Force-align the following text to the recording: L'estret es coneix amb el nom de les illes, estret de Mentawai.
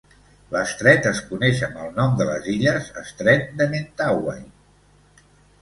L'estret 0.53 1.09
es 1.09 1.19
coneix 1.33 1.61
amb 1.67 1.77
el 1.83 1.93
nom 1.99 2.17
de 2.21 2.27
les 2.31 2.49
illes, 2.55 2.89
estret 3.05 3.47
de 3.61 3.71
Mentawai. 3.75 4.43